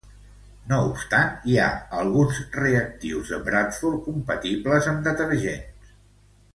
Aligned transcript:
No 0.69 0.77
obstant, 0.85 1.35
hi 1.51 1.57
ha 1.63 1.67
alguns 1.99 2.39
reactius 2.63 3.31
de 3.35 3.39
Bradford 3.51 4.03
compatibles 4.11 4.91
amb 4.95 5.09
detergents. 5.11 5.93